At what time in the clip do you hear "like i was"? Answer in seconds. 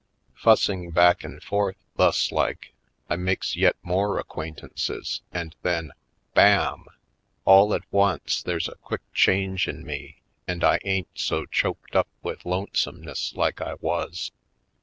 13.35-14.31